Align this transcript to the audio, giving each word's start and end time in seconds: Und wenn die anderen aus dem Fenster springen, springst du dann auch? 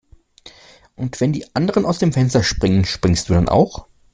Und 0.95 1.21
wenn 1.21 1.31
die 1.31 1.45
anderen 1.55 1.85
aus 1.85 1.99
dem 1.99 2.11
Fenster 2.11 2.41
springen, 2.41 2.85
springst 2.85 3.29
du 3.29 3.35
dann 3.35 3.47
auch? 3.47 3.85